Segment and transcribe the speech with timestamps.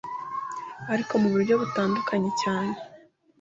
[0.93, 2.73] ariko mu buryo butandukanye cyane